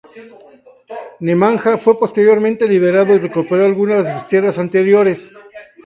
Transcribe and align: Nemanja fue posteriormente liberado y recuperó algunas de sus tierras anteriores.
Nemanja 1.19 1.77
fue 1.77 1.99
posteriormente 1.99 2.67
liberado 2.67 3.13
y 3.13 3.19
recuperó 3.19 3.65
algunas 3.65 4.03
de 4.03 4.13
sus 4.19 4.25
tierras 4.27 4.57
anteriores. 4.57 5.29